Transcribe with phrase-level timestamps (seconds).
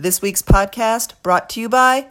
[0.00, 2.06] This week's podcast brought to you by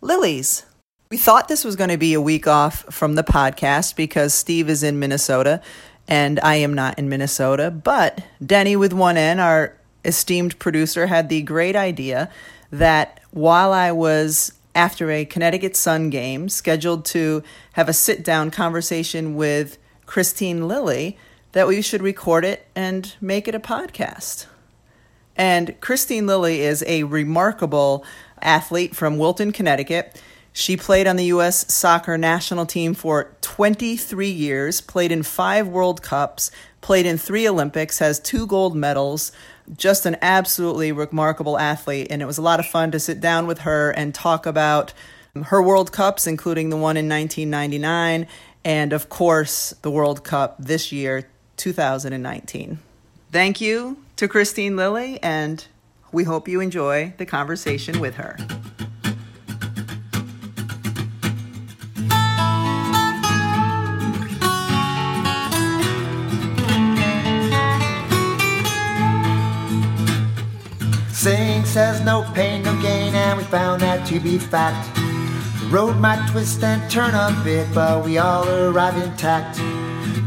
[0.00, 0.66] Lily's.
[1.10, 4.70] We thought this was going to be a week off from the podcast because Steve
[4.70, 5.60] is in Minnesota
[6.06, 7.72] and I am not in Minnesota.
[7.72, 12.30] But Denny with one N, our esteemed producer, had the great idea
[12.70, 17.42] that while I was after a Connecticut Sun game scheduled to
[17.72, 19.76] have a sit down conversation with
[20.06, 21.18] Kristine Lilly,
[21.50, 24.46] that we should record it and make it a podcast.
[25.36, 28.04] And Kristine Lilly is a remarkable
[28.40, 30.20] athlete from Wilton, Connecticut.
[30.52, 31.72] She played on the U.S.
[31.72, 37.98] soccer national team for 23 years, played in five World Cups, played in three Olympics,
[37.98, 39.32] has two gold medals.
[39.76, 42.06] Just an absolutely remarkable athlete.
[42.10, 44.92] And it was a lot of fun to sit down with her and talk about
[45.42, 48.28] her World Cups, including the one in 1999,
[48.64, 52.78] and of course, the World Cup this year, 2019.
[53.34, 55.66] Thank you to Kristine Lilly, and
[56.12, 58.36] we hope you enjoy the conversation with her.
[71.10, 74.94] Saying says no pain, no gain, and we found that to be fact.
[74.94, 79.58] The road might twist and turn a bit, but we all arrive intact.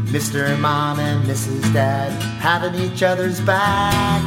[0.08, 0.58] Mr.
[0.58, 1.60] Mom and Mrs.
[1.74, 4.22] Dad having each other's back.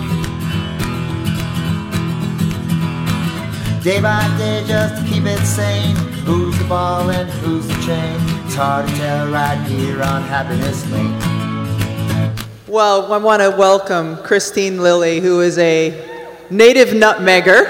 [3.84, 5.96] Day by day, just to keep it sane.
[6.24, 8.16] Who's the ball and who's the chain?
[8.46, 11.18] It's hard to tell right here on Happiness Lane.
[12.68, 15.90] Well, I want to welcome Kristine Lilly, who is a
[16.52, 17.66] native nutmegger.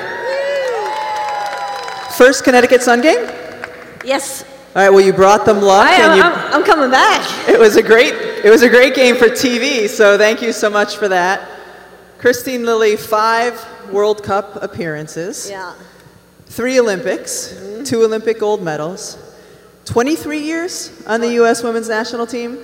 [2.18, 3.30] First Connecticut Sun game?
[4.04, 4.44] Yes,
[4.74, 5.86] All right, well, you brought them luck.
[5.86, 6.18] I and am.
[6.18, 7.50] you, I'm, I'm coming back.
[7.50, 10.70] it was a great it was a great game for TV, so thank you so
[10.70, 11.48] much for that.
[12.20, 15.74] Kristine Lilly, five World Cup appearances, Yeah.
[16.46, 19.18] three Olympics, two Olympic gold medals,
[19.86, 21.64] 23 years on the U.S.
[21.64, 22.58] women's national team.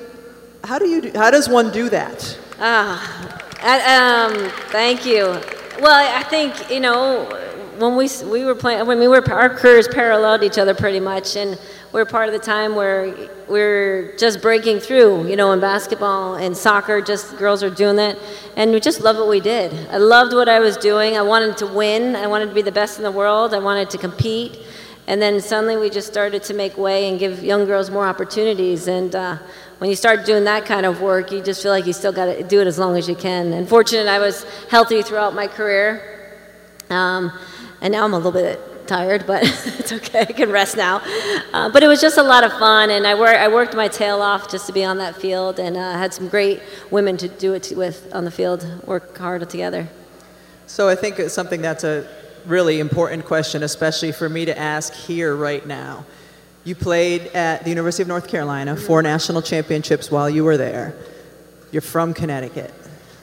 [0.63, 2.37] How do you do, how does one do that?
[2.59, 5.23] Ah, um, thank you.
[5.81, 7.25] Well, I think you know
[7.79, 8.79] when we we were playing.
[8.79, 11.59] I mean, we were our careers paralleled each other pretty much, and
[11.97, 13.11] we're part of the time where
[13.47, 15.27] we're just breaking through.
[15.27, 18.19] You know, in basketball and soccer, just girls are doing that,
[18.55, 19.73] and we just loved what we did.
[19.89, 21.17] I loved what I was doing.
[21.17, 22.15] I wanted to win.
[22.15, 23.51] I wanted to be the best in the world.
[23.55, 24.59] I wanted to compete.
[25.07, 28.87] And then suddenly we just started to make way and give young girls more opportunities.
[28.87, 29.39] And uh,
[29.79, 32.25] when you start doing that kind of work, you just feel like you still got
[32.25, 33.53] to do it as long as you can.
[33.53, 36.35] And fortunate, I was healthy throughout my career.
[36.91, 37.31] Um,
[37.81, 39.43] and now I'm a little bit tired, but
[39.79, 40.21] it's okay.
[40.21, 41.01] I can rest now.
[41.53, 43.87] Uh, but it was just a lot of fun, and I, wor- I worked my
[43.87, 47.27] tail off just to be on that field, and uh, had some great women to
[47.27, 48.65] do it with on the field.
[48.87, 49.87] Work hard together.
[50.65, 52.07] So I think it's something that's a
[52.45, 56.05] really important question, especially for me to ask here right now.
[56.63, 60.95] You played at the University of North Carolina, four national championships while you were there.
[61.71, 62.73] You're from Connecticut.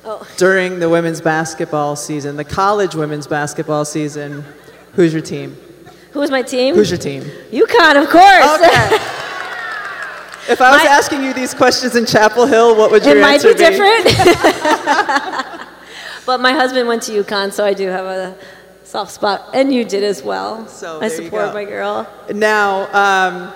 [0.04, 0.26] Oh.
[0.36, 4.44] During the women's basketball season, the college women's basketball season,
[4.94, 5.56] who's your team?
[6.12, 6.75] Who's my team?
[6.75, 7.22] Who's your team?
[7.50, 8.60] UConn, of course.
[8.60, 8.99] Okay.
[10.47, 13.21] If I was My- asking you these questions in Chapel Hill, what would your it
[13.22, 14.05] might be different.
[16.27, 18.37] but my husband went to UConn, so I do have a
[18.82, 20.69] soft spot, and you did as well.
[20.69, 22.06] So I support my girl.
[22.34, 23.55] Now, um,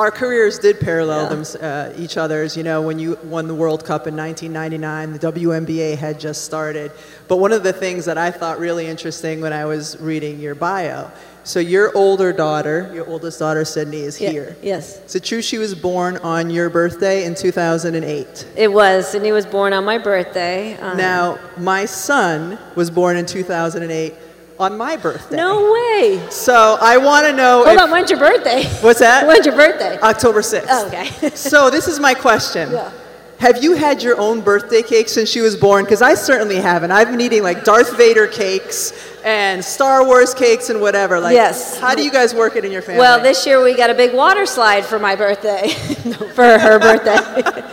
[0.00, 1.28] our careers did parallel Yeah.
[1.28, 2.56] them, uh, each other's.
[2.56, 6.90] You know, when you won the World Cup in 1999, the WNBA had just started.
[7.28, 10.54] But one of the things that I thought really interesting when I was reading your
[10.54, 11.10] bio,
[11.44, 14.56] so your older daughter, your oldest daughter, Sydney, is Yeah, here.
[14.62, 18.46] Yes, Is it true she was born on your birthday in 2008?
[18.56, 19.06] it was.
[19.08, 20.76] Sydney was born on my birthday.
[20.80, 24.14] Um, Now, my son was born in 2008
[24.60, 25.36] on my birthday.
[25.36, 26.22] no way.
[26.30, 28.64] So I want to know Hold if, on, when's your birthday?
[28.82, 29.26] What's that?
[29.26, 29.98] When's your birthday?
[30.00, 30.66] October 6th.
[30.68, 31.30] Oh, okay.
[31.34, 32.70] so this is my question.
[32.70, 32.92] Yeah.
[33.38, 35.86] Have you had your own birthday cake since she was born?
[35.86, 36.90] Because I certainly haven't.
[36.90, 38.92] I've been eating like Darth Vader cakes
[39.24, 41.18] and Star Wars cakes and whatever.
[41.18, 41.80] Like, Yes.
[41.80, 43.00] How do you guys work it in your family?
[43.00, 45.70] Well, this year we got a big water slide for my birthday,
[46.34, 47.64] for her birthday.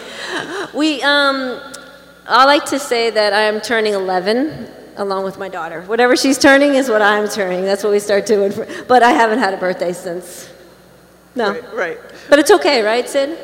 [0.73, 1.59] we, um,
[2.25, 5.81] I like to say that I am turning 11 along with my daughter.
[5.83, 7.63] Whatever she's turning is what I'm turning.
[7.63, 8.51] That's what we start doing.
[8.51, 10.49] For, but I haven't had a birthday since.
[11.35, 11.51] No.
[11.51, 11.99] Right, right.
[12.29, 13.37] But it's okay, right, Sid?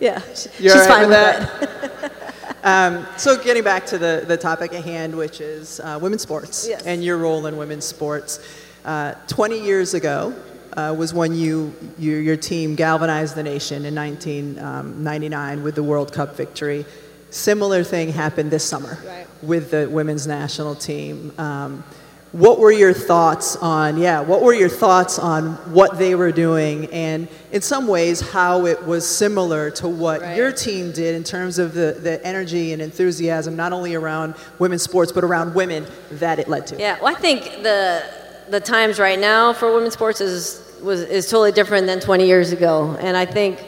[0.00, 0.20] Yeah.
[0.58, 1.70] You're she's right fine with with,
[2.00, 2.12] that?
[2.62, 6.66] Um, so getting back to the, the topic at hand, which is uh, women's sports
[6.68, 6.84] Yes.
[6.84, 8.38] and your role in women's sports.
[8.84, 10.34] Uh, 20 years ago
[10.74, 16.12] uh, was when you, you, your team galvanized the nation in 1999 with the World
[16.12, 16.84] Cup victory.
[17.30, 19.26] Similar thing happened this summer Right.
[19.42, 21.32] with the women's national team.
[21.38, 21.84] Um,
[22.32, 26.86] what were your thoughts on yeah what were your thoughts on what they were doing
[26.92, 30.36] and in some ways how it was similar to what Right.
[30.36, 34.82] your team did in terms of the, the energy and enthusiasm not only around women's
[34.82, 38.04] sports but around women that it led to Yeah, well, I think the
[38.48, 42.52] the times right now for women's sports is was is totally different than 20 years
[42.52, 43.58] ago, and I think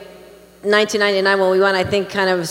[0.63, 2.49] 1999 when we won, I think kind of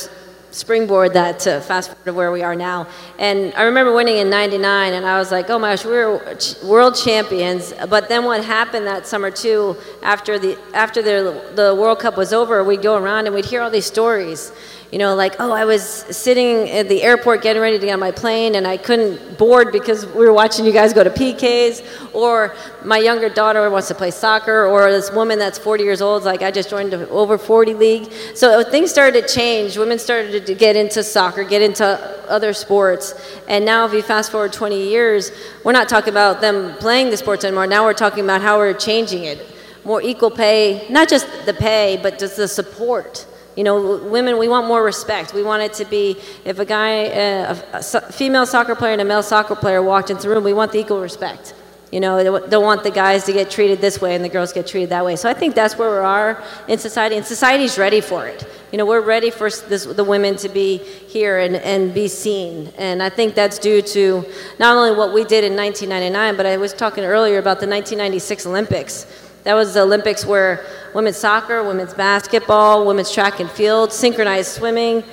[0.51, 2.88] springboard that to fast forward to where we are now.
[3.18, 6.95] And I remember winning in 99 and I was like, "Oh my gosh, we're world
[6.95, 12.18] champions." But then what happened that summer too after the after the the World Cup
[12.18, 14.51] was over, we'd go around and we'd hear all these stories.
[14.92, 18.02] You know, like, "Oh, I was sitting at the airport getting ready to get on
[18.02, 21.82] my plane and I couldn't board because we were watching you guys go to PKs."
[22.12, 22.54] Or
[22.84, 26.42] my younger daughter wants to play soccer or this woman that's 40 years old like,
[26.42, 29.78] "I just joined the over 40 league." So things started to change.
[29.78, 31.98] Women started to get into soccer, get into
[32.28, 33.16] other sports.
[33.48, 35.32] And now, if you fast forward 20 years,
[35.64, 37.66] we're not talking about them playing the sports anymore.
[37.66, 39.40] Now we're talking about how we're changing it.
[39.86, 43.26] More equal pay, not just the pay, but just the support.
[43.56, 45.33] You know, women, we want more respect.
[45.33, 49.01] We want it to be if a guy, uh, a, a female soccer player and
[49.01, 51.53] a male soccer player walked into the room, we want the equal respect.
[51.92, 54.53] You know, they don't want the guys to get treated this way and the girls
[54.53, 55.18] get treated that way.
[55.18, 58.48] So I think that's where we are in society, and society's ready for it.
[58.71, 62.71] You know, we're ready for this, the women to be here and, and be seen.
[62.77, 64.25] And I think that's due to
[64.57, 68.45] not only what we did in 1999, but I was talking earlier about the 1996
[68.45, 69.06] Olympics.
[69.44, 75.04] That was the Olympics where women's soccer, women's basketball, women's track and field, synchronized swimming,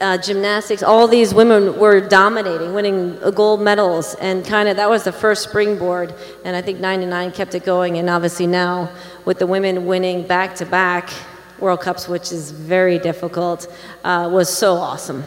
[0.00, 5.04] uh, gymnastics, all these women were dominating, winning gold medals, and kind of that was
[5.04, 6.14] the first springboard.
[6.44, 8.90] And I think 99 kept it going, and obviously now
[9.24, 11.10] with the women winning back to back
[11.58, 13.66] World Cups, which is very difficult,
[14.04, 15.24] uh, was so awesome.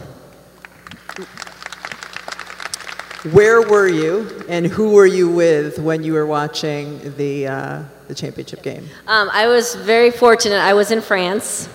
[3.32, 8.16] where were you and who were you with when you were watching the, uh, the
[8.16, 10.60] championship game Um, I was very fortunate.
[10.60, 11.70] I was in France.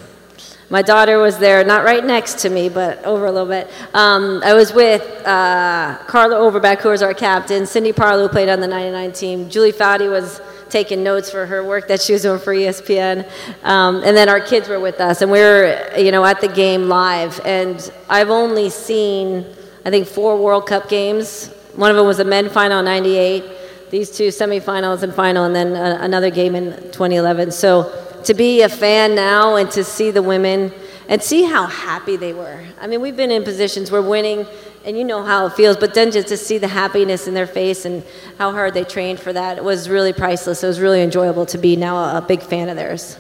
[0.70, 3.70] My daughter was there, not right next to me, but over a little bit.
[3.94, 8.50] Um, I was with uh, Carla Overbeck, who was our captain, Cindy Parlow, who played
[8.50, 9.48] on the 99 team.
[9.48, 13.26] Julie Foudy was taking notes for her work that she was doing for ESPN.
[13.64, 16.48] Um, and then our kids were with us, and we were, you know, at the
[16.48, 17.40] game live.
[17.46, 19.46] And I've only seen,
[19.86, 21.48] I think, four World Cup games.
[21.76, 23.57] One of them was a men final in 98
[23.90, 27.52] these two semifinals and final, and then uh, another game in 2011.
[27.52, 30.72] So to be a fan now and to see the women
[31.08, 32.64] and see how happy they were.
[32.80, 34.46] I mean, we've been in positions where winning,
[34.84, 37.46] and you know how it feels, but then just to see the happiness in their
[37.46, 38.04] face and
[38.36, 40.62] how hard they trained for that was really priceless.
[40.62, 43.16] It was really enjoyable to be now a, a big fan of theirs.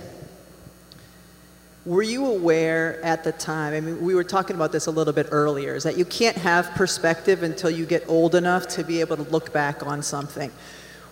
[1.88, 3.72] Were you aware at the time?
[3.72, 6.36] I mean, we were talking about this a little bit earlier, is that you can't
[6.36, 10.52] have perspective until you get old enough to be able to look back on something.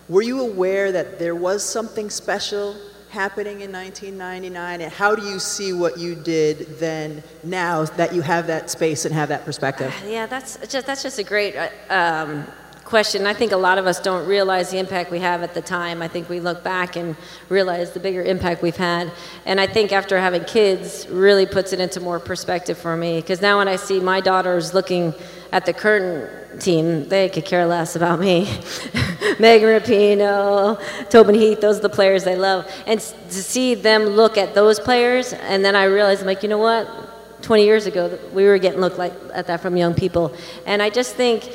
[0.07, 2.75] Were you aware that there was something special
[3.09, 4.81] happening in 1999?
[4.81, 9.05] And how do you see what you did then now that you have that space
[9.05, 9.91] and have that perspective?
[10.05, 12.45] Yeah, that's just that's just a great uh, um,
[12.87, 13.27] question.
[13.27, 16.01] I think a lot of us don't realize the impact we have at the time.
[16.01, 17.17] I think we look back and
[17.49, 19.11] realize the bigger impact we've had.
[19.45, 23.19] And I think after having kids, really puts it into more perspective for me.
[23.19, 25.13] Because now when I see my daughters looking
[25.51, 28.45] at the current team, they could care less about me.
[29.37, 32.71] Megan Rapinoe, Tobin Heath, those are the players they love.
[32.85, 36.47] And to see them look at those players, and then I realized, I'm like, you
[36.49, 36.87] know what?
[37.41, 40.33] 20 years ago, we were getting looked like at that from young people.
[40.65, 41.51] And I just think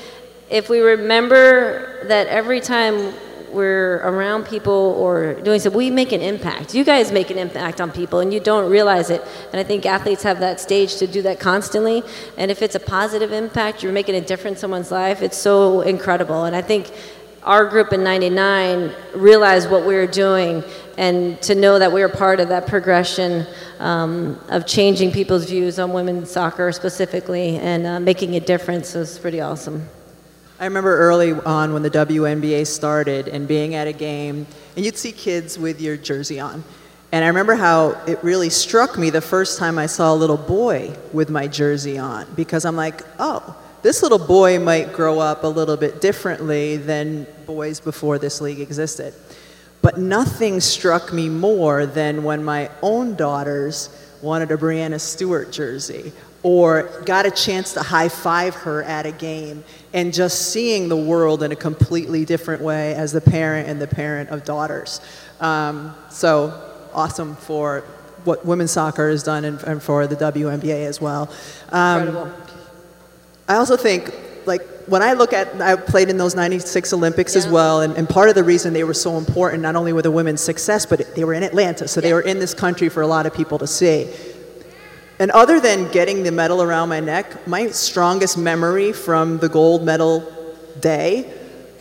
[0.52, 3.14] if we remember that every time
[3.50, 6.74] we're around people or doing something, we make an impact.
[6.74, 9.22] You guys make an impact on people and you don't realize it.
[9.50, 12.02] And I think athletes have that stage to do that constantly.
[12.36, 15.80] And if it's a positive impact, you're making a difference in someone's life, it's so
[15.80, 16.44] incredible.
[16.44, 16.92] And I think
[17.44, 20.62] our group in 99 realized what we were doing
[20.98, 23.46] and to know that we were part of that progression
[23.80, 29.18] um, of changing people's views on women's soccer specifically and uh, making a difference was
[29.18, 29.88] pretty awesome.
[30.62, 34.96] I remember early on when the WNBA started and being at a game, and you'd
[34.96, 36.62] see kids with your jersey on.
[37.10, 40.36] And I remember how it really struck me the first time I saw a little
[40.36, 45.42] boy with my jersey on, because I'm like, oh, this little boy might grow up
[45.42, 49.14] a little bit differently than boys before this league existed.
[49.80, 53.88] But nothing struck me more than when my own daughters
[54.22, 59.12] wanted a Breanna Stewart jersey or got a chance to high five her at a
[59.12, 63.80] game and just seeing the world in a completely different way as the parent and
[63.80, 65.00] the parent of daughters.
[65.40, 67.84] Um, so awesome for
[68.24, 71.32] what women's soccer has done and, and for the WNBA as well.
[71.70, 72.32] Um, Incredible.
[73.48, 74.14] I also think,
[74.46, 78.08] like, when I look at, I played in those 96 Olympics as well, and, and
[78.08, 81.14] part of the reason they were so important, not only were the women's success, but
[81.14, 83.58] they were in Atlanta, so they were in this country for a lot of people
[83.58, 84.08] to see.
[85.22, 89.84] And other than getting the medal around my neck, my strongest memory from the gold
[89.84, 90.28] medal
[90.80, 91.32] day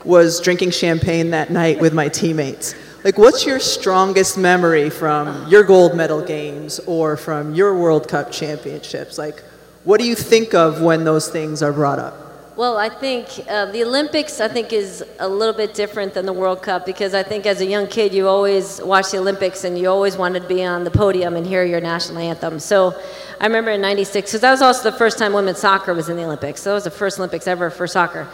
[0.05, 2.75] was drinking champagne that night with my teammates.
[3.03, 8.31] Like, what's your strongest memory from your gold medal games or from your World Cup
[8.31, 9.17] championships?
[9.17, 9.41] Like,
[9.85, 12.30] what do you think of when those things are brought up?
[12.57, 16.33] Well, I think uh, the Olympics, I think, is a little bit different than the
[16.33, 19.79] World Cup because I think as a young kid, you always watch the Olympics and
[19.79, 22.59] you always wanted to be on the podium and hear your national anthem.
[22.59, 22.93] So
[23.39, 26.17] I remember in 96, because that was also the first time women's soccer was in
[26.17, 26.61] the Olympics.
[26.61, 28.27] So that was the first Olympics ever for soccer.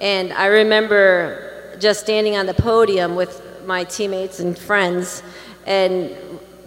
[0.00, 5.24] And I remember just standing on the podium with my teammates and friends
[5.66, 6.14] and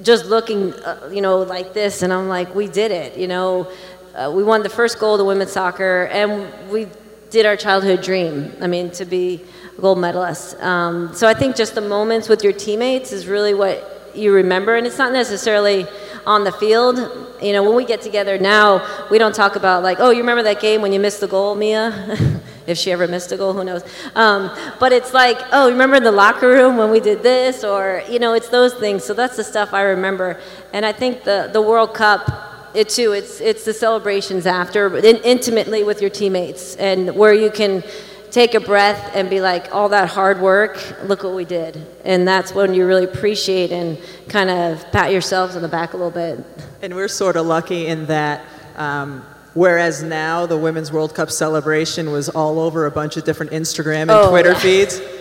[0.01, 3.71] just looking, uh, you know, like this, and I'm like, we did it, you know.
[4.17, 6.87] Uh, we won the first gold of women's soccer, and we
[7.29, 8.51] did our childhood dream.
[8.59, 9.45] I mean, to be
[9.77, 10.59] a gold medalist.
[10.59, 14.75] Um, so I think just the moments with your teammates is really what you remember,
[14.75, 15.85] and it's not necessarily
[16.25, 16.97] on the field.
[17.43, 20.41] You know, when we get together now, we don't talk about like, oh, you remember
[20.43, 22.17] that game when you missed the goal, Mia?
[22.65, 23.83] if she ever missed a goal, who knows?
[24.15, 28.01] Um, but it's like, oh, remember in the locker room when we did this, or
[28.09, 29.03] you know, it's those things.
[29.03, 30.39] So that's the stuff I remember,
[30.73, 32.46] and I think the the World Cup
[32.77, 37.33] it too it's it's the celebrations after but in, intimately with your teammates and where
[37.33, 37.83] you can
[38.29, 40.73] take a breath and be like all that hard work
[41.09, 41.73] look what we did
[42.05, 43.97] and that's when you really appreciate and
[44.29, 46.37] kind of pat yourselves on the back a little bit
[46.83, 49.23] And we're sort of lucky in that, um,
[49.55, 54.01] whereas now the Women's World Cup celebration was all over a bunch of different Instagram
[54.03, 54.59] and Oh, Twitter yeah.
[54.59, 55.01] feeds.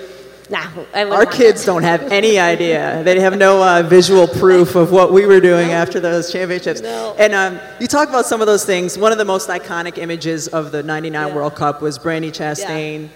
[0.51, 3.03] nah I Our kids don't have any idea.
[3.05, 6.81] They have no uh, visual proof of what we were doing after those championships.
[6.81, 7.15] No.
[7.19, 8.97] And um, you talk about some of those things.
[8.99, 11.35] One of the most iconic images of the 99 Yeah.
[11.35, 13.09] World Cup was Brandi Chastain,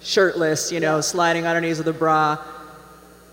[0.00, 1.00] shirtless, you know, Yeah.
[1.02, 2.38] sliding underneath of the bra.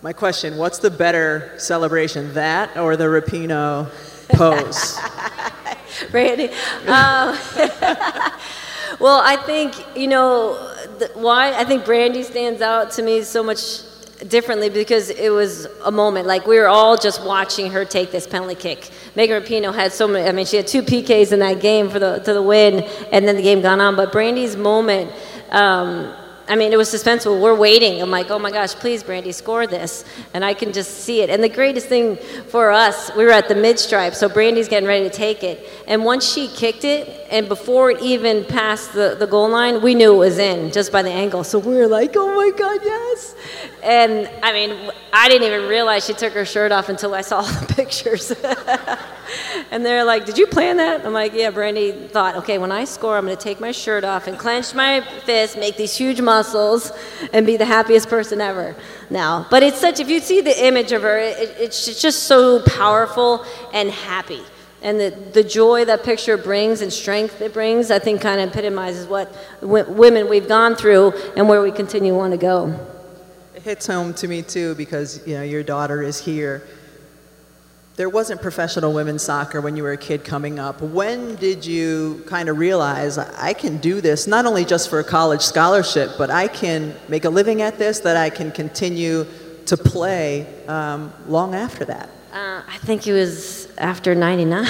[0.02, 3.90] My question, what's the better celebration, that or the Rapinoe
[4.30, 4.96] pose?
[6.12, 6.50] Brandi.
[6.88, 7.36] Um,
[9.00, 10.74] well, I think you know
[11.14, 11.54] why.
[11.54, 13.82] I think Brandi stands out to me so much
[14.28, 16.28] differently because it was a moment.
[16.28, 18.90] Like we were all just watching her take this penalty kick.
[19.16, 20.28] Megan Rapinoe had so many.
[20.28, 23.28] I mean, she had two PKs in that game for the to the win, and
[23.28, 23.96] then the game gone on.
[23.96, 25.12] But Brandi's moment.
[25.52, 26.14] Um,
[26.50, 27.40] I mean, it was suspenseful.
[27.40, 28.02] We're waiting.
[28.02, 30.04] I'm like, oh my gosh, please, Brandi, score this.
[30.34, 31.30] And I can just see it.
[31.30, 32.16] And the greatest thing
[32.48, 35.70] for us, we were at the mid stripe, so Brandi's getting ready to take it.
[35.88, 39.94] And once she kicked it, and before it even passed the, the goal line, we
[39.94, 41.44] knew it was in just by the angle.
[41.44, 43.36] So we were like, oh my God, yes.
[43.84, 47.42] And I mean, I didn't even realize she took her shirt off until I saw
[47.60, 48.32] the pictures.
[49.72, 51.06] and they're like, Did you plan that?
[51.06, 54.04] I'm like, Yeah, Brandi thought, okay, when I score, I'm going to take my shirt
[54.04, 56.92] off and clench my fist, make these huge muscles,
[57.34, 58.76] and be the happiest person ever
[59.10, 59.46] now.
[59.50, 63.46] But it's such, if you see the image of her, it, it's just so powerful
[63.74, 64.44] and happy.
[64.82, 68.50] And the, the joy that picture brings and strength it brings, I think, kind of
[68.52, 69.28] epitomizes what
[69.60, 72.74] w- women we've gone through and where we continue want to go.
[73.56, 76.66] It hits home to me too because you know your daughter is here.
[78.00, 80.80] There wasn't professional women's soccer when you were a kid coming up.
[80.80, 85.04] When did you kind of realize I can do this not only just for a
[85.04, 89.26] college scholarship, but I can make a living at this, that I can continue
[89.66, 92.08] to play um, long after that?
[92.32, 94.66] Uh, I think it was after 99.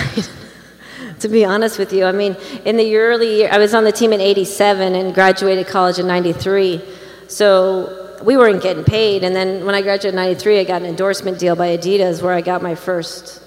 [1.19, 3.91] to be honest with you, I mean, in the early year, I was on the
[3.91, 6.81] team in 87 and graduated college in 93.
[7.27, 9.24] So we weren't getting paid.
[9.24, 12.34] And then when I graduated in 93, I got an endorsement deal by Adidas where
[12.34, 13.42] I got my first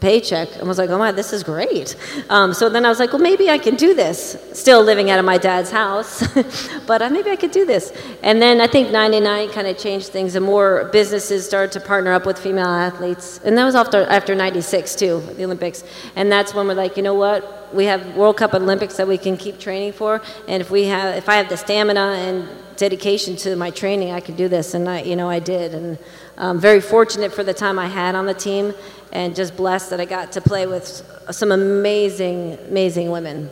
[0.00, 1.96] paycheck and was like, oh my, this is great.
[2.28, 4.36] Um, so then I was like, well, maybe I can do this.
[4.52, 6.26] Still living out of my dad's house,
[6.86, 7.92] but uh, maybe I could do this.
[8.22, 12.12] And then I think 99 kind of changed things and more businesses started to partner
[12.12, 13.40] up with female athletes.
[13.44, 15.82] And that was after, after 96 too, the Olympics.
[16.14, 17.74] And that's when we're like, you know what?
[17.74, 20.22] We have World Cup Olympics that we can keep training for.
[20.46, 24.20] And if we have, if I have the stamina and dedication to my training, I
[24.20, 24.74] could do this.
[24.74, 25.74] And I, you know, I did.
[25.74, 25.98] And
[26.36, 28.74] I'm very fortunate for the time I had on the team
[29.12, 30.86] and just blessed that I got to play with
[31.30, 33.50] some amazing, amazing women.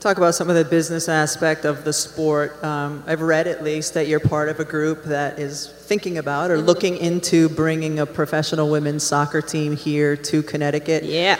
[0.00, 2.62] Talk about some of the business aspect of the sport.
[2.62, 6.50] Um, I've read at least that you're part of a group that is thinking about
[6.50, 11.04] or looking into bringing a professional women's soccer team here to Connecticut.
[11.04, 11.38] Yeah.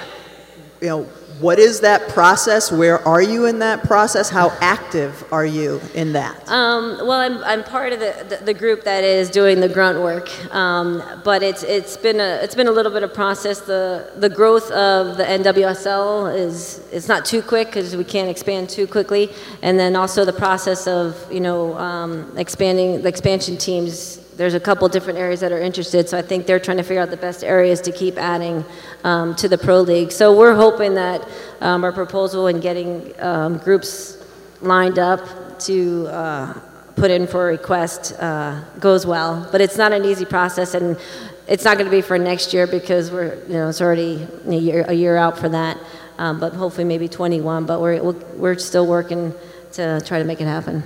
[0.84, 1.02] You know,
[1.40, 2.70] What is that process?
[2.70, 4.28] Where are you in that process?
[4.28, 6.46] How active are you in that?
[6.46, 10.02] Um, well, I'm, I'm part of the, the, the group that is doing the grunt
[10.02, 13.60] work, um, but it's, it's, been a, it's been a little bit of process.
[13.60, 18.68] The, the growth of the NWSL is it's not too quick because we can't expand
[18.68, 24.20] too quickly, and then also the process of you know um, expanding the expansion teams
[24.36, 27.00] there's a couple different areas that are interested, so I think they're trying to figure
[27.00, 28.64] out the best areas to keep adding
[29.04, 30.10] um, to the Pro League.
[30.10, 31.26] So we're hoping that
[31.60, 34.18] um, our proposal and getting um, groups
[34.60, 36.60] lined up to uh,
[36.96, 39.48] put in for a request uh, goes well.
[39.52, 40.98] But it's not an easy process, and
[41.46, 44.54] it's not going to be for next year because we're, you know, it's already a
[44.54, 45.78] year, a year out for that.
[46.18, 47.66] Um, but hopefully maybe 21.
[47.66, 49.32] But we're, we're still working
[49.72, 50.82] to try to make it happen.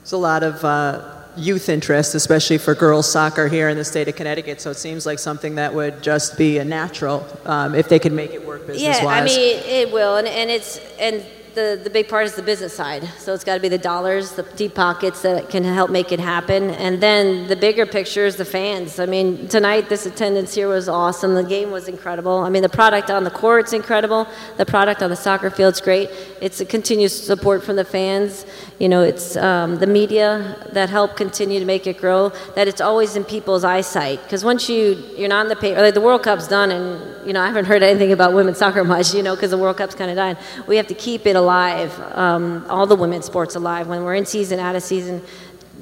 [0.00, 4.08] There's a lot of uh youth interest, especially for girls soccer here in the state
[4.08, 4.60] of Connecticut.
[4.60, 8.12] So it seems like something that would just be a natural um, if they could
[8.12, 9.02] make it work business wise.
[9.02, 12.42] Yeah, I mean it will, and, and it's and the, the big part is the
[12.42, 13.04] business side.
[13.18, 16.20] So it's got to be the dollars, the deep pockets that can help make it
[16.20, 16.70] happen.
[16.70, 18.98] And then the bigger picture is the fans.
[18.98, 21.34] I mean, tonight this attendance here was awesome.
[21.34, 22.38] The game was incredible.
[22.38, 24.26] I mean, the product on the court's incredible.
[24.56, 26.10] The product on the soccer field's great.
[26.40, 28.46] It's a continuous support from the fans.
[28.78, 32.30] You know, it's um, the media that help continue to make it grow.
[32.56, 34.22] That it's always in people's eyesight.
[34.22, 37.32] Because once you you're not in the paper, like the World Cup's done, and you
[37.32, 39.14] know I haven't heard anything about women's soccer much.
[39.14, 40.36] You know, because the World Cup's kind of dying.
[40.66, 44.26] We have to keep it alive, um, all the women's sports alive, when we're in
[44.26, 45.22] season, out of season,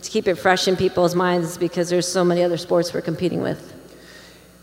[0.02, 3.42] to keep it fresh in people's minds because there's so many other sports we're competing
[3.42, 3.74] with.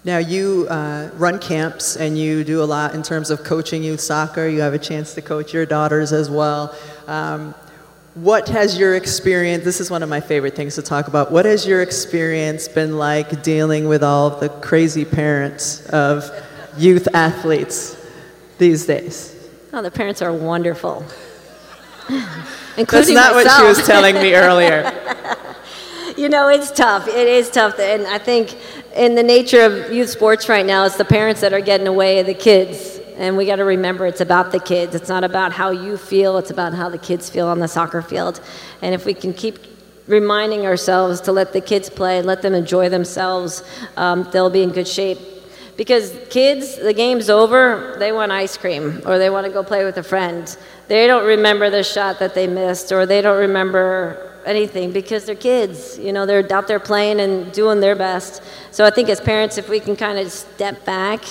[0.04, 4.00] Now, you uh, run camps and you do a lot in terms of coaching youth
[4.00, 4.48] soccer.
[4.48, 6.74] You have a chance to coach your daughters as well.
[7.08, 7.54] Um,
[8.14, 11.46] what has your experience, this is one of my favorite things to talk about, what
[11.46, 16.32] has your experience been like dealing with all the crazy parents of
[16.78, 17.96] youth athletes
[18.58, 19.37] these days?
[19.78, 21.06] Oh, the parents are wonderful.
[22.10, 23.36] That's not myself.
[23.36, 24.92] what she was telling me earlier.
[26.18, 27.08] you know, it's tough.
[27.08, 27.78] It is tough.
[27.78, 28.58] And I think
[28.96, 32.18] in the nature of youth sports right now, it's the parents that are getting away
[32.18, 32.98] of the kids.
[33.18, 34.96] And we got to remember it's about the kids.
[34.96, 38.02] It's not about how you feel, it's about how the kids feel on the soccer
[38.02, 38.42] field.
[38.82, 39.60] And if we can keep
[40.08, 43.62] reminding ourselves to let the kids play, let them enjoy themselves,
[43.96, 45.20] um, they'll be in good shape
[45.78, 49.86] because kids, the game's over, they want ice cream or they want to go play
[49.86, 50.58] with a friend.
[50.88, 55.36] They don't remember the shot that they missed or they don't remember anything because they're
[55.36, 56.00] kids.
[56.00, 58.42] You know, they're out there playing and doing their best.
[58.72, 61.24] So I think as parents, if we can kind of step back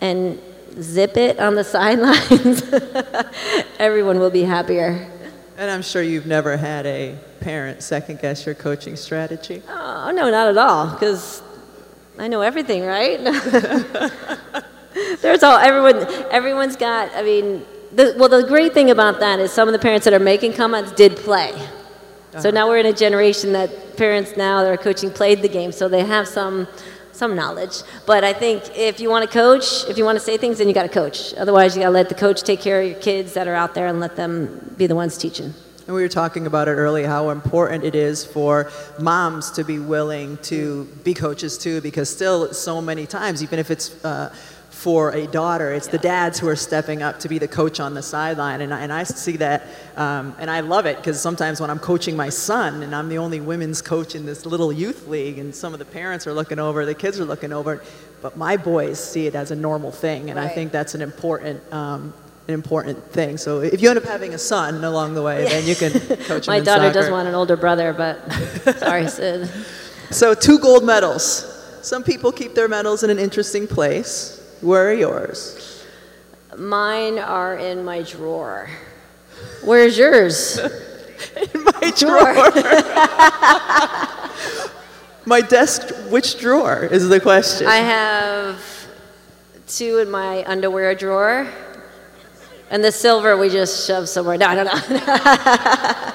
[0.00, 0.38] and
[0.80, 2.62] zip it on the sidelines,
[3.78, 5.08] everyone will be happier.
[5.56, 9.62] And I'm sure you've never had a parent second guess your coaching strategy.
[9.68, 10.90] Oh, no, not at all.
[10.92, 11.42] Because
[12.22, 13.18] I know everything, right?
[15.22, 16.06] There's all everyone.
[16.30, 17.10] Everyone's got.
[17.16, 20.14] I mean, the, well, the great thing about that is some of the parents that
[20.14, 21.50] are making comments did play.
[21.50, 22.40] Uh-huh.
[22.40, 25.72] So now we're in a generation that parents now that are coaching played the game,
[25.72, 26.68] so they have some
[27.10, 27.78] some knowledge.
[28.06, 30.68] But I think if you want to coach, if you want to say things, then
[30.68, 31.34] you got to coach.
[31.34, 33.74] Otherwise, you got to let the coach take care of your kids that are out
[33.74, 35.54] there and let them be the ones teaching.
[35.86, 39.80] And we were talking about it earlier how important it is for moms to be
[39.80, 44.32] willing to be coaches too, because still, so many times, even if it's uh,
[44.70, 45.92] for a daughter, it's yeah.
[45.92, 48.60] the dads who are stepping up to be the coach on the sideline.
[48.60, 49.66] And I, and I see that,
[49.96, 53.18] um, and I love it because sometimes when I'm coaching my son, and I'm the
[53.18, 56.60] only women's coach in this little youth league, and some of the parents are looking
[56.60, 57.82] over, the kids are looking over,
[58.22, 60.30] but my boys see it as a normal thing.
[60.30, 60.48] And right.
[60.50, 62.14] I think that's an important um,
[62.48, 63.36] an important thing.
[63.36, 65.92] So if you end up having a son along the way, then you can
[66.24, 66.92] coach My daughter soccer.
[66.92, 68.18] does want an older brother, but
[68.78, 69.48] sorry, Sid.
[70.10, 71.48] So two gold medals.
[71.82, 74.38] Some people keep their medals in an interesting place.
[74.60, 75.84] Where are yours?
[76.56, 78.68] Mine are in my drawer.
[79.64, 80.58] Where's yours?
[81.36, 82.50] in my drawer.
[85.24, 87.66] my desk, which drawer is the question?
[87.66, 88.60] I have
[89.66, 91.48] two in my underwear drawer,
[92.72, 94.38] and the silver we just shove somewhere.
[94.38, 94.72] No, no, no.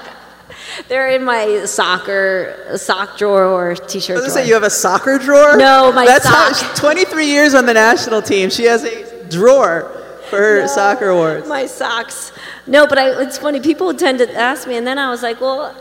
[0.88, 4.30] They're in my soccer sock drawer or t-shirt drawer.
[4.30, 5.56] say you have a soccer drawer?
[5.56, 6.56] No, my That's sock.
[6.56, 8.50] How, 23 years on the national team.
[8.50, 9.91] She has a drawer
[10.30, 11.48] for her no, soccer awards.
[11.48, 12.32] My socks.
[12.65, 13.60] No, but I, it's funny.
[13.60, 15.76] People tend to ask me, and then I was like, well,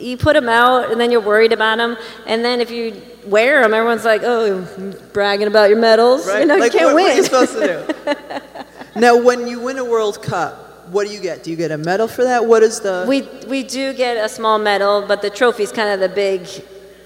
[0.00, 3.62] you put them out, and then you're worried about them, and then if you wear
[3.62, 4.64] them, everyone's like, oh,
[5.12, 6.26] bragging about your medals.
[6.26, 6.40] Right?
[6.40, 7.04] You know, like, you can't what, win.
[7.04, 8.44] What are you supposed to do?
[9.00, 11.42] now, when you win a World Cup, what do you get?
[11.44, 12.44] Do you get a medal for that?
[12.46, 13.04] What is the?
[13.08, 16.46] We we do get a small medal, but the trophy is kind of the big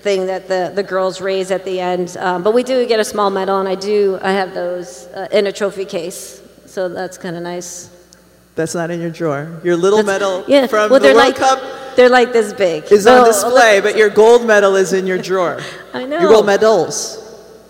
[0.03, 2.17] thing that the, the girls raise at the end.
[2.19, 5.29] Um, but we do get a small medal, and I do I have those uh,
[5.33, 6.41] in a trophy case.
[6.67, 7.91] So that's kind of nice.
[8.55, 9.61] That's not in your drawer.
[9.65, 11.61] Your little That's- medal yeah, from well, the World like, Cup
[11.97, 12.85] They're like this big.
[12.93, 15.61] is on Oh, display, but your gold medal is in your drawer.
[15.95, 16.21] I know.
[16.21, 17.19] Your gold medals.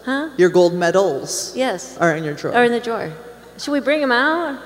[0.05, 0.31] Huh?
[0.37, 1.97] Your gold medals Yes.
[1.99, 2.55] are in your drawer.
[2.55, 3.13] Or in the drawer.
[3.59, 4.61] Should we bring them out?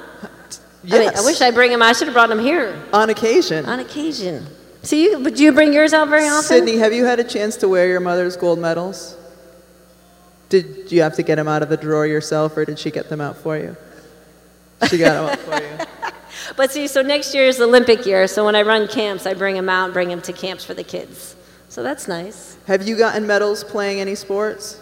[0.85, 0.95] yes.
[0.95, 1.89] I mean, I wish I'd bring them out.
[1.89, 3.67] I should have brought them here on occasion.
[3.67, 4.47] on occasion.
[4.83, 6.45] So you, but do you bring yours out very often?
[6.45, 9.17] Sydney, have you had a chance to wear your mother's gold medals?
[10.49, 13.09] Did you have to get them out of the drawer yourself, or did she get
[13.09, 13.77] them out for you?
[14.89, 15.87] She got them out for you.
[16.55, 18.29] But see, so next year is Olympic year.
[18.29, 20.75] So when I run camps, I bring them out and bring them to camps for
[20.75, 21.35] the kids.
[21.69, 22.57] So that's nice.
[22.67, 24.81] Have you gotten medals playing any sports?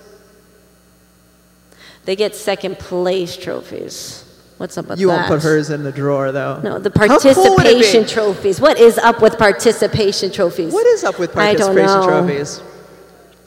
[2.05, 4.25] They get second place trophies.
[4.59, 5.01] What's up with that?
[5.01, 5.31] You that?
[5.31, 6.61] won't put hers in the drawer, though.
[6.63, 7.83] No, the How cool would it be?
[7.83, 8.61] participation trophies.
[8.61, 10.73] What is up with participation trophies?
[10.73, 12.63] What is up with participation trophies?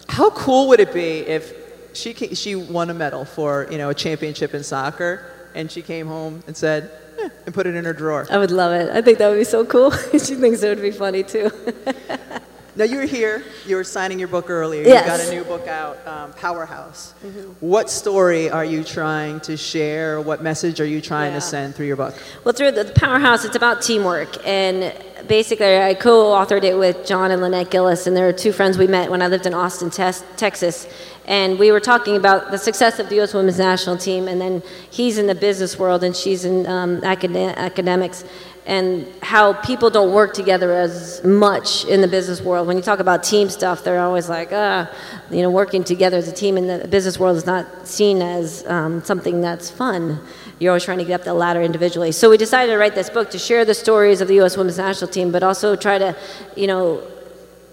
[0.09, 1.53] How cool would it be if
[1.93, 6.07] she she won a medal for you know a championship in soccer, and she came
[6.07, 8.27] home and said, eh, and put it in her drawer.
[8.29, 8.89] I would love it.
[8.89, 9.91] I think that would be so cool.
[10.11, 11.51] she thinks it would be funny too.
[12.77, 13.43] Now you were here.
[13.65, 14.83] You were signing your book earlier.
[14.83, 15.03] Yes.
[15.03, 17.13] You got a new book out, um, Powerhouse.
[17.59, 20.21] What story are you trying to share?
[20.21, 21.39] What message are you trying Yeah.
[21.39, 22.13] to send through your book?
[22.43, 24.37] Well, through the Powerhouse, it's about teamwork.
[24.47, 24.93] And
[25.27, 28.85] basically, I co authored it with John and Lynette Gillis, and they're two friends we
[28.85, 30.85] met when I lived in Austin, Texas.
[31.25, 33.33] And we were talking about the success of the U.S.
[33.33, 34.61] women's national team, and then
[34.91, 38.23] he's in the business world and she's in um, acad- academics,
[38.67, 42.67] and how people don't work together as much in the business world.
[42.67, 44.91] When you talk about team stuff, they're always like, ah,
[45.31, 48.67] you know, working together as a team in the business world is not seen as
[48.67, 50.19] um, something that's fun
[50.59, 52.11] you're always trying to get up the ladder individually.
[52.11, 54.57] So we decided to write this book to share the stories of the U.S.
[54.57, 56.15] women's national team, but also try to,
[56.55, 57.03] you know,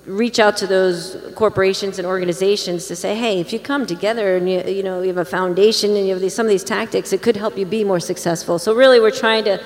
[0.07, 4.51] reach out to those corporations and organizations to say, hey, if you come together and
[4.51, 7.13] you, you know you have a foundation and you have these, some of these tactics,
[7.15, 8.59] it could help you be more successful.
[8.59, 9.65] So really, we're trying to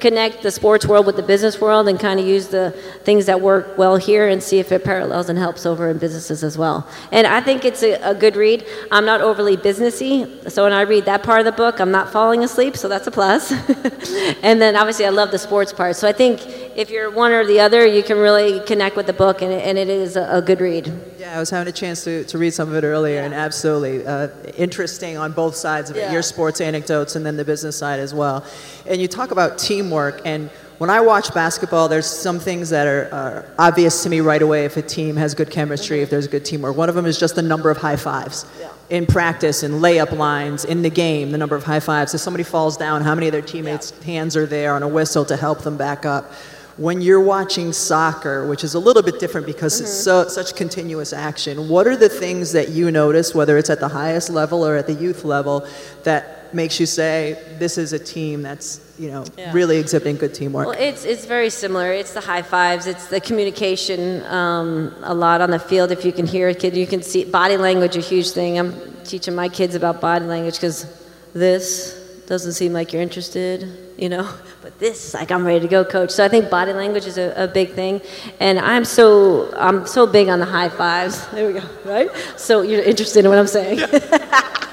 [0.00, 2.70] connect the sports world with the business world and kind of use the
[3.04, 6.44] things that work well here and see if it parallels and helps over in businesses
[6.44, 6.86] as well.
[7.12, 8.66] And I think it's a, a good read.
[8.90, 12.12] I'm not overly businessy, so when I read that part of the book, I'm not
[12.12, 13.52] falling asleep, so that's a plus.
[14.42, 15.96] and then obviously, I love the sports part.
[15.96, 16.40] So I think
[16.76, 19.78] if you're one or the other, you can really connect with the book, and and
[19.78, 20.92] it is a, a good read.
[21.18, 24.06] Yeah, I was having a chance to, to read some of it earlier, and absolutely
[24.06, 27.98] uh, interesting on both sides of it your sports anecdotes and then the business side
[27.98, 28.44] as well.
[28.86, 33.08] And you talk about teamwork, and when I watch basketball, there's some things that are,
[33.10, 36.44] are obvious to me right away if a team has good chemistry, if there's good
[36.44, 36.76] teamwork.
[36.76, 38.44] One of them is just the number of high fives.
[38.90, 42.14] In practice, in layup lines, in the game, the number of high fives.
[42.14, 45.24] If somebody falls down, how many of their teammates' hands are there on a whistle
[45.24, 46.30] to help them back up?
[46.76, 51.14] When you're watching soccer, which is a little bit different because it's so, such continuous
[51.14, 54.76] action, what are the things that you notice, whether it's at the highest level or
[54.76, 55.66] at the youth level,
[56.04, 59.52] that makes you say this is a team that's you know Yeah.
[59.52, 60.66] really exhibiting good teamwork?
[60.68, 61.92] Well, it's, it's very similar.
[61.92, 65.90] It's the high fives, it's the communication um, a lot on the field.
[65.90, 68.58] If you can hear a kid, you can see body language, a huge thing.
[68.58, 70.86] I'm teaching my kids about body language because
[71.32, 74.28] this doesn't seem like you're interested, you know,
[74.62, 76.10] but this, like, I'm ready to go, coach.
[76.10, 78.00] So I think body language is a, a big thing.
[78.40, 81.26] And I'm so, I'm so big on the high fives.
[81.36, 82.10] There we go, right?
[82.36, 83.80] So you're interested in what I'm saying.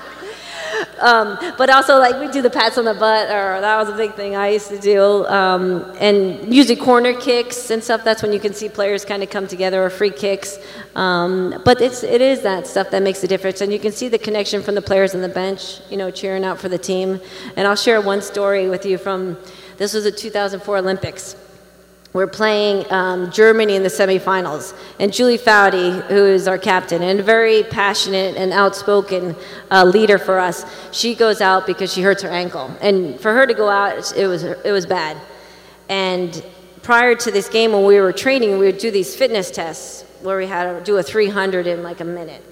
[1.03, 3.97] Um, but also, like, we do the pats on the butt, or that was a
[3.97, 5.25] big thing I used to do.
[5.27, 9.29] Um, and usually corner kicks and stuff, that's when you can see players kind of
[9.29, 10.57] come together, or free kicks.
[10.95, 13.59] Um, but it's, it is that stuff that makes a difference.
[13.59, 16.45] And you can see the connection from the players on the bench, you know, cheering
[16.45, 17.19] out for the team.
[17.57, 19.37] And I'll share one story with you from,
[19.77, 21.35] this was the 2004 Olympics.
[22.13, 27.19] We're playing um, Germany in the semifinals, and Julie Foudy, who is our captain and
[27.19, 29.35] a very passionate and outspoken
[29.71, 33.47] uh, leader for us, she goes out because she hurts her ankle, and for her
[33.47, 35.17] to go out, it was it was bad.
[35.89, 36.45] And
[36.83, 40.37] prior to this game, when we were training, we would do these fitness tests where
[40.37, 42.43] we had to do a 300 in like a minute,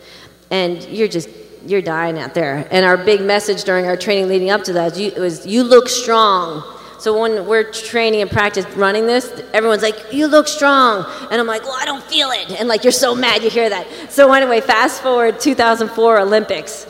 [0.50, 1.30] and you're just
[1.68, 2.68] you're dying out there.
[2.72, 6.64] And our big message during our training leading up to that was, "You look strong."
[7.02, 11.48] So when we're training and practice running this, everyone's like, "You look strong," and I'm
[11.48, 13.88] like, "Well, I don't feel it," and like you're so mad you hear that.
[14.10, 16.86] So anyway, fast forward 2004 Olympics.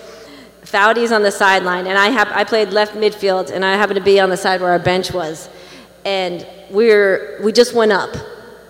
[0.65, 4.03] Foudy's on the sideline, and I have I played left midfield, and I happened to
[4.03, 5.47] be on the side where our bench was,
[6.03, 8.13] and we're we just went up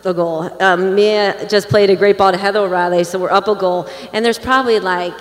[0.05, 0.55] a goal.
[0.61, 3.89] Um, Mia just played a great ball to Heather O'Reilly, so we're up a goal,
[4.13, 5.19] and there's probably like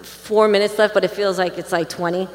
[0.00, 2.28] four minutes left, but it feels like it's like 20,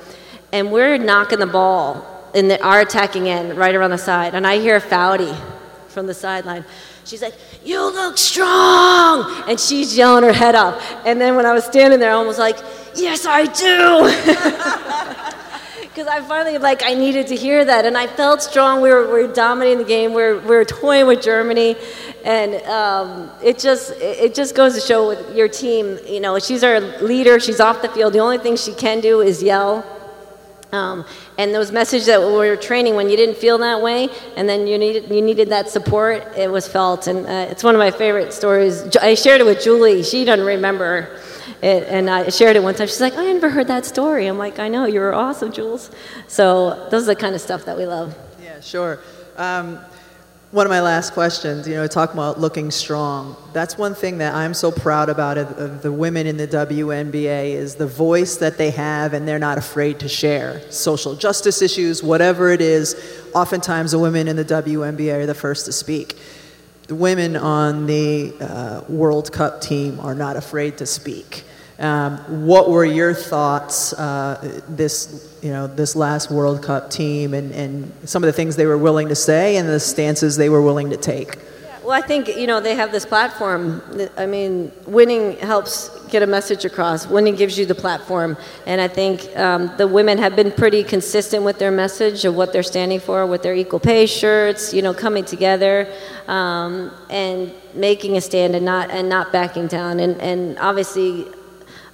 [0.51, 4.45] and we're knocking the ball in the, our attacking end right around the side, and
[4.45, 5.35] I hear Foudy
[5.87, 6.65] from the sideline.
[7.05, 10.75] She's like, "You look strong," and she's yelling her head off.
[11.05, 12.57] And then when I was standing there, I was like,
[12.95, 14.03] "Yes, I do,"
[15.81, 18.81] because I finally like I needed to hear that, and I felt strong.
[18.81, 20.13] We were, we were dominating the game.
[20.13, 21.77] We were, we were toying with Germany,
[22.25, 25.99] and um, it just it just goes to show with your team.
[26.05, 27.39] You know, she's our leader.
[27.39, 28.11] She's off the field.
[28.11, 29.85] The only thing she can do is yell.
[30.71, 31.05] Um,
[31.37, 34.67] and those messages that we were training when you didn't feel that way, and then
[34.67, 36.23] you needed you needed that support.
[36.35, 38.83] It was felt, and uh, it's one of my favorite stories.
[38.97, 40.03] I shared it with Julie.
[40.03, 41.17] She doesn't remember
[41.61, 42.87] it, and I shared it one time.
[42.87, 44.27] She's like, I never heard that story.
[44.27, 45.91] I'm like, I know, you were awesome, Jules.
[46.27, 48.15] So those are the kind of stuff that we love.
[48.43, 48.99] Yeah, sure.
[49.37, 49.79] Um,
[50.55, 53.35] one of my last questions, you know, talking about looking strong.
[53.51, 57.49] That's one thing that I'm so proud about of, of, the women in the WNBA
[57.49, 60.61] is the voice that they have and they're not afraid to share.
[60.71, 62.95] Social justice issues, whatever it is,
[63.35, 66.15] oftentimes the women in the WNBA are the first to speak
[66.87, 71.43] the women on the uh, World Cup team are not afraid to speak.
[71.77, 77.51] Um, what were your thoughts uh, this, you know, this last World Cup team and,
[77.51, 80.61] and some of the things they were willing to say and the stances they were
[80.61, 81.37] willing to take?
[81.85, 83.79] Well, I think, you know, they have this platform.
[84.17, 87.05] I mean, winning helps get a message across.
[87.05, 88.37] Winning gives you the platform.
[88.65, 92.53] And I think um, the women have been pretty consistent with their message of what
[92.53, 95.87] they're standing for with their equal pay shirts, you know, coming together
[96.27, 99.99] um, and making a stand and not, and not backing down.
[99.99, 101.27] And, and obviously,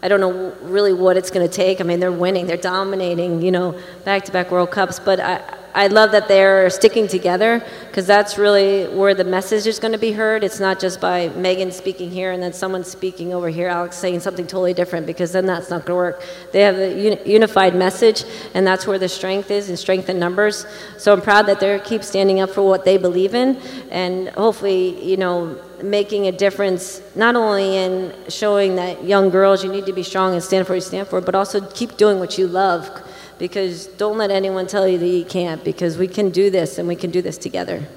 [0.04, 1.80] I don't know really what it's going to take.
[1.80, 5.00] I mean, they're winning, they're dominating, you know, back to back World Cups.
[5.00, 5.42] But I,
[5.74, 9.98] I love that they're sticking together because that's really where the message is going to
[9.98, 10.44] be heard.
[10.44, 14.20] It's not just by Megan speaking here and then someone speaking over here, Alex saying
[14.20, 16.24] something totally different because then that's not going to work.
[16.52, 20.66] They have a unified message and that's where the strength is and strength in numbers.
[20.98, 23.56] So I'm proud that they keep standing up for what they believe in
[23.92, 29.72] and hopefully, you know, making a difference not only in showing that young girls you
[29.72, 32.20] need to be strong and stand for what you stand for, but also keep doing
[32.20, 32.90] what you love
[33.42, 36.88] because don't let anyone tell you that you can't because we can do this and
[36.88, 37.88] we can do this together.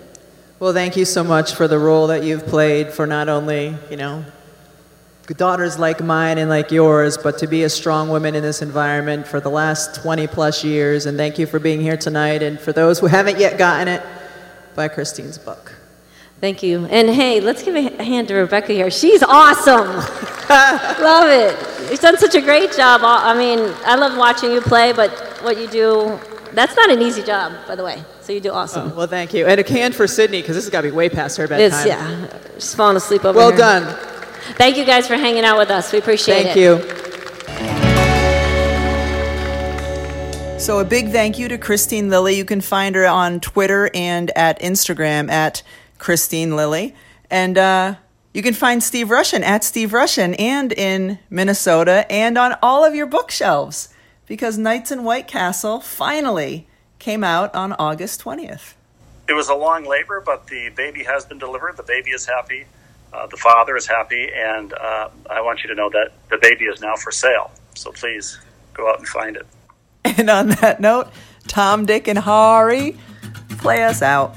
[0.59, 3.99] Well, thank you so much for the role that you've played for not only, you
[3.99, 4.25] know,
[5.37, 9.27] daughters like mine and like yours, but to be a strong woman in this environment
[9.27, 11.05] for the last 20 plus years.
[11.05, 12.43] And thank you for being here tonight.
[12.43, 14.03] And for those who haven't yet gotten it,
[14.75, 15.75] buy Kristine's book.
[16.41, 16.87] Thank you.
[16.87, 18.91] And hey, let's give a hand to Rebecca here.
[18.91, 20.31] She's awesome.
[21.01, 21.91] love it.
[21.91, 23.01] You've done such a great job.
[23.03, 25.11] I mean, I love watching you play, but
[25.43, 26.19] what you do,
[26.53, 28.03] that's not an easy job, by the way.
[28.21, 28.93] So you do awesome.
[28.93, 29.47] Oh, well, thank you.
[29.47, 31.79] And a can for Sydney, because this has got to be way past her bedtime.
[31.79, 32.39] It's, yeah.
[32.55, 33.59] She's falling asleep over well here.
[33.59, 33.97] Well done.
[34.57, 35.93] Thank you guys for hanging out with us.
[35.93, 36.79] We appreciate thank it.
[36.79, 37.05] Thank you.
[40.59, 42.37] So, a big thank you to Kristine Lilly.
[42.37, 45.63] You can find her on Twitter and at Instagram at
[45.99, 46.95] Kristine Lilly.
[47.31, 47.97] And uh,
[48.35, 52.95] you can find Steve Rushin at Steve Rushin and in Minnesota and on all of
[52.95, 53.89] your bookshelves
[54.27, 56.67] because Nights in White Castle finally
[56.99, 58.75] came out on August 20th.
[59.29, 61.77] It was a long labor, but the baby has been delivered.
[61.77, 62.67] The baby is happy.
[63.13, 64.29] Uh, the father is happy.
[64.35, 67.53] And uh, I want you to know that the baby is now for sale.
[67.75, 68.41] So please
[68.75, 69.47] go out and find it.
[70.19, 71.11] And on that note,
[71.49, 72.99] Tom, Dick, and Harry,
[73.59, 74.37] play us out.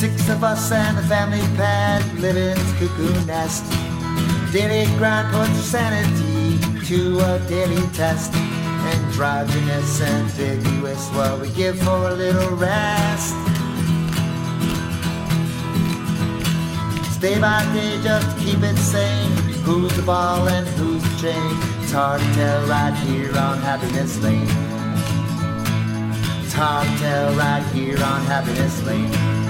[0.00, 3.70] Six of us and the family pet live in cuckoo nest.
[4.50, 8.32] Daily grind puts sanity to a daily test.
[8.34, 13.34] Androgynous, ambiguous, what we give for a little rest.
[17.20, 19.30] Day by day, just keep it sane.
[19.64, 21.82] Who's the ball and who's the chain?
[21.82, 24.48] It's hard to tell right here on Happiness Lane.
[26.42, 29.49] It's hard to tell right here on Happiness Lane